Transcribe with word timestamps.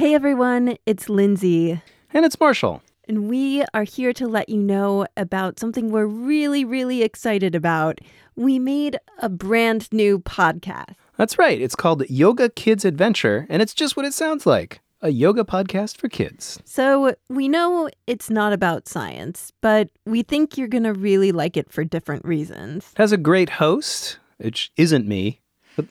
Hey 0.00 0.14
everyone, 0.14 0.78
it's 0.86 1.10
Lindsay. 1.10 1.82
And 2.14 2.24
it's 2.24 2.40
Marshall. 2.40 2.80
And 3.06 3.28
we 3.28 3.66
are 3.74 3.82
here 3.82 4.14
to 4.14 4.26
let 4.26 4.48
you 4.48 4.56
know 4.56 5.06
about 5.14 5.60
something 5.60 5.90
we're 5.90 6.06
really, 6.06 6.64
really 6.64 7.02
excited 7.02 7.54
about. 7.54 8.00
We 8.34 8.58
made 8.58 8.96
a 9.18 9.28
brand 9.28 9.92
new 9.92 10.18
podcast. 10.20 10.94
That's 11.18 11.38
right. 11.38 11.60
It's 11.60 11.76
called 11.76 12.08
Yoga 12.08 12.48
Kids 12.48 12.86
Adventure, 12.86 13.46
and 13.50 13.60
it's 13.60 13.74
just 13.74 13.94
what 13.94 14.06
it 14.06 14.14
sounds 14.14 14.46
like 14.46 14.80
a 15.02 15.10
yoga 15.10 15.44
podcast 15.44 15.98
for 15.98 16.08
kids. 16.08 16.58
So 16.64 17.14
we 17.28 17.46
know 17.46 17.90
it's 18.06 18.30
not 18.30 18.54
about 18.54 18.88
science, 18.88 19.52
but 19.60 19.90
we 20.06 20.22
think 20.22 20.56
you're 20.56 20.66
going 20.66 20.84
to 20.84 20.94
really 20.94 21.30
like 21.30 21.58
it 21.58 21.70
for 21.70 21.84
different 21.84 22.24
reasons. 22.24 22.88
It 22.92 22.98
has 22.98 23.12
a 23.12 23.18
great 23.18 23.50
host, 23.50 24.18
which 24.38 24.72
isn't 24.78 25.06
me, 25.06 25.42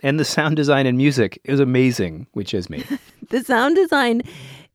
and 0.04 0.20
the 0.20 0.26
sound 0.26 0.56
design 0.56 0.86
and 0.86 0.98
music 0.98 1.40
is 1.44 1.60
amazing, 1.60 2.28
which 2.34 2.54
is 2.54 2.70
me. 2.70 2.84
the 3.30 3.44
sound 3.44 3.76
design 3.76 4.22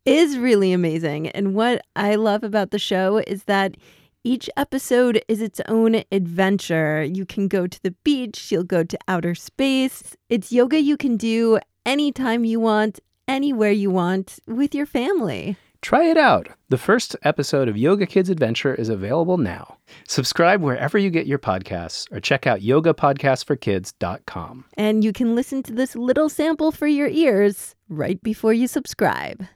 is 0.04 0.38
really 0.38 0.72
amazing. 0.72 1.28
And 1.28 1.54
what 1.54 1.82
I 1.96 2.14
love 2.16 2.44
about 2.44 2.70
the 2.70 2.78
show 2.78 3.18
is 3.26 3.44
that 3.44 3.76
each 4.22 4.48
episode 4.56 5.22
is 5.28 5.42
its 5.42 5.60
own 5.68 6.02
adventure. 6.10 7.02
You 7.02 7.26
can 7.26 7.46
go 7.46 7.66
to 7.66 7.82
the 7.82 7.90
beach, 8.04 8.50
you'll 8.50 8.64
go 8.64 8.82
to 8.82 8.98
outer 9.06 9.34
space. 9.34 10.16
It's 10.30 10.50
yoga 10.50 10.80
you 10.80 10.96
can 10.96 11.16
do 11.16 11.58
anytime 11.84 12.44
you 12.44 12.58
want, 12.58 13.00
anywhere 13.28 13.70
you 13.70 13.90
want 13.90 14.38
with 14.46 14.74
your 14.74 14.86
family. 14.86 15.56
Try 15.84 16.04
it 16.04 16.16
out. 16.16 16.48
The 16.70 16.78
first 16.78 17.14
episode 17.24 17.68
of 17.68 17.76
Yoga 17.76 18.06
Kids 18.06 18.30
Adventure 18.30 18.74
is 18.74 18.88
available 18.88 19.36
now. 19.36 19.76
Subscribe 20.08 20.62
wherever 20.62 20.96
you 20.96 21.10
get 21.10 21.26
your 21.26 21.38
podcasts 21.38 22.10
or 22.10 22.20
check 22.20 22.46
out 22.46 22.60
yogapodcastforkids.com. 22.60 24.64
And 24.78 25.04
you 25.04 25.12
can 25.12 25.34
listen 25.34 25.62
to 25.64 25.74
this 25.74 25.94
little 25.94 26.30
sample 26.30 26.72
for 26.72 26.86
your 26.86 27.08
ears 27.08 27.74
right 27.90 28.18
before 28.22 28.54
you 28.54 28.66
subscribe. 28.66 29.46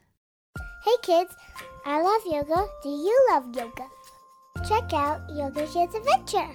Hey 0.85 0.97
kids, 1.01 1.35
I 1.87 2.03
love 2.03 2.21
yoga. 2.27 2.67
Do 2.83 2.91
you 2.91 3.29
love 3.31 3.47
yoga? 3.57 3.87
Check 4.69 4.93
out 4.93 5.23
Yoga 5.35 5.67
Kids 5.67 5.95
Adventure. 5.95 6.53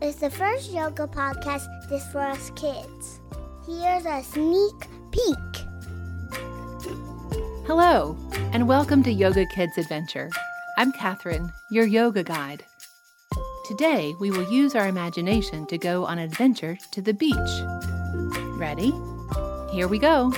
It's 0.00 0.16
the 0.16 0.30
first 0.30 0.72
yoga 0.72 1.06
podcast 1.06 1.66
just 1.90 2.10
for 2.10 2.20
us 2.20 2.50
kids. 2.56 3.20
Here's 3.66 4.06
a 4.06 4.22
sneak 4.22 4.88
peek. 5.10 5.63
Hello, 7.66 8.14
and 8.52 8.68
welcome 8.68 9.02
to 9.04 9.10
Yoga 9.10 9.46
Kids 9.46 9.78
Adventure. 9.78 10.28
I'm 10.76 10.92
Catherine, 10.92 11.50
your 11.70 11.86
yoga 11.86 12.22
guide. 12.22 12.62
Today, 13.66 14.14
we 14.20 14.30
will 14.30 14.46
use 14.52 14.74
our 14.74 14.86
imagination 14.86 15.64
to 15.68 15.78
go 15.78 16.04
on 16.04 16.18
an 16.18 16.26
adventure 16.26 16.76
to 16.90 17.00
the 17.00 17.14
beach. 17.14 17.38
Ready? 18.58 18.92
Here 19.72 19.88
we 19.88 19.98
go. 19.98 20.30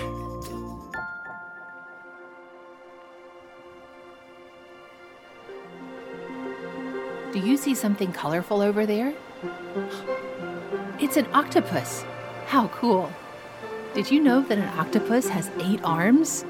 Do 7.32 7.40
you 7.40 7.56
see 7.56 7.74
something 7.74 8.12
colorful 8.12 8.60
over 8.60 8.86
there? 8.86 9.12
It's 11.00 11.16
an 11.16 11.26
octopus. 11.34 12.04
How 12.46 12.68
cool! 12.68 13.10
Did 13.94 14.12
you 14.12 14.20
know 14.22 14.42
that 14.42 14.58
an 14.58 14.78
octopus 14.78 15.28
has 15.28 15.50
eight 15.58 15.80
arms? 15.82 16.44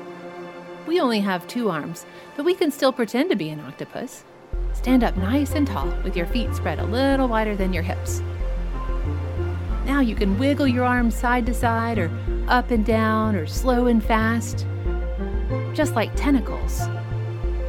We 0.86 1.00
only 1.00 1.20
have 1.20 1.48
two 1.48 1.68
arms, 1.68 2.06
but 2.36 2.44
we 2.44 2.54
can 2.54 2.70
still 2.70 2.92
pretend 2.92 3.30
to 3.30 3.36
be 3.36 3.50
an 3.50 3.60
octopus. 3.60 4.24
Stand 4.72 5.02
up 5.02 5.16
nice 5.16 5.52
and 5.52 5.66
tall 5.66 5.88
with 6.04 6.16
your 6.16 6.26
feet 6.26 6.54
spread 6.54 6.78
a 6.78 6.84
little 6.84 7.26
wider 7.26 7.56
than 7.56 7.72
your 7.72 7.82
hips. 7.82 8.22
Now 9.84 10.00
you 10.00 10.14
can 10.14 10.38
wiggle 10.38 10.68
your 10.68 10.84
arms 10.84 11.14
side 11.14 11.46
to 11.46 11.54
side, 11.54 11.98
or 11.98 12.10
up 12.46 12.70
and 12.70 12.84
down, 12.84 13.34
or 13.34 13.46
slow 13.46 13.86
and 13.86 14.02
fast. 14.02 14.66
Just 15.74 15.94
like 15.94 16.14
tentacles. 16.14 16.80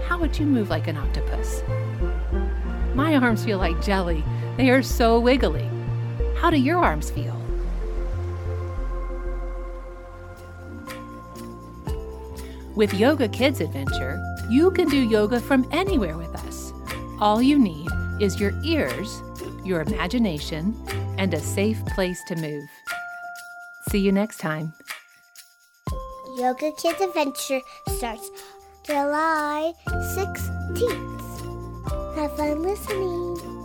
How 0.08 0.20
would 0.20 0.38
you 0.38 0.46
move 0.46 0.70
like 0.70 0.88
an 0.88 0.98
octopus? 0.98 1.64
My 2.94 3.16
arms 3.16 3.44
feel 3.46 3.58
like 3.58 3.84
jelly. 3.84 4.24
They 4.58 4.70
are 4.70 4.84
so 4.84 5.20
wiggly. 5.20 5.68
How 6.38 6.50
do 6.50 6.58
your 6.58 6.78
arms 6.78 7.10
feel? 7.10 7.47
With 12.78 12.94
Yoga 12.94 13.28
Kids 13.28 13.60
Adventure, 13.60 14.24
you 14.52 14.70
can 14.70 14.88
do 14.88 14.98
yoga 14.98 15.40
from 15.40 15.68
anywhere 15.72 16.16
with 16.16 16.36
us. 16.36 16.72
All 17.20 17.42
you 17.42 17.58
need 17.58 17.88
is 18.20 18.40
your 18.40 18.54
ears, 18.64 19.24
your 19.66 19.82
imagination, 19.82 20.76
and 21.18 21.34
a 21.34 21.40
safe 21.40 21.84
place 21.88 22.22
to 22.28 22.36
move. 22.36 22.70
See 23.90 23.98
you 23.98 24.12
next 24.12 24.38
time. 24.38 24.74
Yoga 26.38 26.72
Kids 26.80 27.02
Adventure 27.02 27.62
starts 27.98 28.30
July 28.86 29.74
16th. 29.88 32.16
Have 32.16 32.38
fun 32.38 32.62
listening. 32.62 33.57